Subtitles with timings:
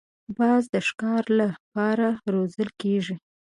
[0.37, 3.15] باز د ښکار له پاره روزل کېږي